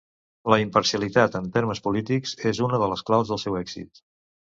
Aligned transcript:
La 0.51 0.57
imparcialitat 0.61 1.37
en 1.39 1.49
temes 1.57 1.81
polítics, 1.87 2.33
és 2.53 2.61
una 2.69 2.79
de 2.85 2.87
les 2.95 3.05
claus 3.11 3.33
del 3.35 3.41
seu 3.45 3.59
èxit. 3.61 4.03